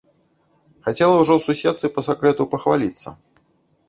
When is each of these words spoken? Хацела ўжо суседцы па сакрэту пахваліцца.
Хацела 0.85 1.19
ўжо 1.19 1.35
суседцы 1.43 1.91
па 1.97 2.01
сакрэту 2.07 2.47
пахваліцца. 2.55 3.15